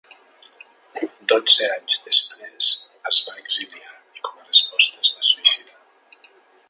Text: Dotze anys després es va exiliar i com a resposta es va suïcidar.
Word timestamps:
Dotze 1.33 1.67
anys 1.73 1.99
després 2.07 2.69
es 3.11 3.21
va 3.27 3.35
exiliar 3.43 3.93
i 4.21 4.25
com 4.29 4.41
a 4.45 4.49
resposta 4.51 5.05
es 5.05 5.13
va 5.19 5.29
suïcidar. 5.35 6.31